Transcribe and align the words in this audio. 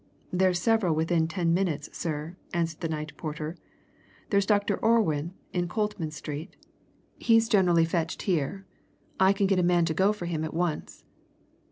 "There's 0.33 0.59
several 0.59 0.95
within 0.95 1.27
ten 1.27 1.53
minutes, 1.53 1.87
sir," 1.95 2.35
answered 2.55 2.79
the 2.81 2.89
night 2.89 3.15
porter. 3.17 3.55
"There's 4.31 4.47
Dr. 4.47 4.77
Orwin, 4.77 5.35
in 5.53 5.67
Coltman 5.67 6.09
Street 6.09 6.55
he's 7.19 7.47
generally 7.47 7.85
fetched 7.85 8.23
here. 8.23 8.65
I 9.19 9.31
can 9.31 9.45
get 9.45 9.59
a 9.59 9.61
man 9.61 9.85
to 9.85 9.93
go 9.93 10.11
for 10.11 10.25
him 10.25 10.43
at 10.43 10.55
once." 10.55 11.03